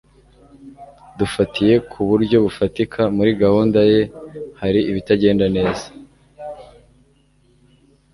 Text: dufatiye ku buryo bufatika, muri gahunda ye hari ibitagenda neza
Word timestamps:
dufatiye 1.19 1.75
ku 1.89 1.99
buryo 2.09 2.37
bufatika, 2.45 3.01
muri 3.15 3.31
gahunda 3.41 3.79
ye 3.91 4.01
hari 4.61 4.79
ibitagenda 4.89 5.45
neza 5.55 5.85